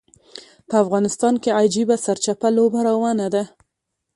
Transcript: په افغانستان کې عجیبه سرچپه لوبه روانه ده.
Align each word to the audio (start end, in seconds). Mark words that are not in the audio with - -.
په 0.67 0.75
افغانستان 0.83 1.33
کې 1.43 1.57
عجیبه 1.59 1.95
سرچپه 2.05 2.47
لوبه 2.57 2.79
روانه 2.89 3.27
ده. 3.33 3.43